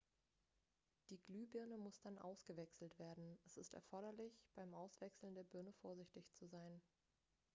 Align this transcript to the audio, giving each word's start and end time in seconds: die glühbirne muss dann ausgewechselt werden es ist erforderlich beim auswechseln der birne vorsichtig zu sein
die 1.11 1.19
glühbirne 1.21 1.77
muss 1.77 2.01
dann 2.01 2.17
ausgewechselt 2.17 2.97
werden 2.97 3.37
es 3.45 3.55
ist 3.55 3.71
erforderlich 3.75 4.43
beim 4.55 4.73
auswechseln 4.73 5.35
der 5.35 5.43
birne 5.43 5.73
vorsichtig 5.73 6.25
zu 6.33 6.47
sein 6.47 6.81